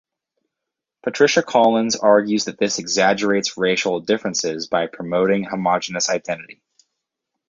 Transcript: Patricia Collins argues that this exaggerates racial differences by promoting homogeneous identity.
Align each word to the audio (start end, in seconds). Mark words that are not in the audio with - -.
Patricia 1.03 1.43
Collins 1.43 1.95
argues 1.95 2.45
that 2.45 2.57
this 2.57 2.79
exaggerates 2.79 3.55
racial 3.55 3.99
differences 3.99 4.65
by 4.65 4.87
promoting 4.87 5.43
homogeneous 5.43 6.09
identity. 6.09 6.59